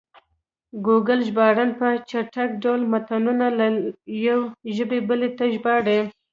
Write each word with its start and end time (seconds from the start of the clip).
ګوګل 0.85 1.19
ژباړن 1.27 1.69
په 1.79 1.87
چټک 2.09 2.49
ډول 2.63 2.81
متنونه 2.91 3.47
له 3.57 3.65
یوې 4.27 4.47
ژبې 4.77 4.99
بلې 5.09 5.29
ته 5.37 5.45
ژباړي. 5.53 5.99